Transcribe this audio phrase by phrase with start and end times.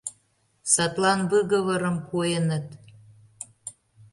[0.73, 2.67] Садлан выговорым пуэныт.